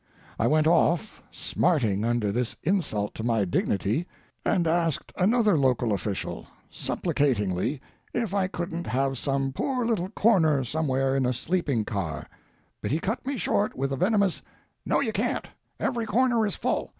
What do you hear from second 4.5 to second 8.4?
asked another local official, supplicatingly, if